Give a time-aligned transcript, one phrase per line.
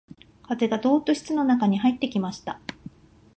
[0.47, 2.59] 風がどうっと室の中に入ってきました